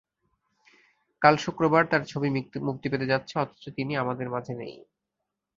কাল 1.21 1.35
শুক্রবার 1.37 1.83
তাঁর 1.85 2.03
ছবি 2.05 2.29
মুক্তি 2.67 2.87
পেতে 2.91 3.05
যাচ্ছে, 3.05 3.33
অথচ 3.39 3.63
তিনি 3.77 3.93
আমাদের 3.97 4.27
মাঝে 4.29 4.53
নেই। 4.53 4.75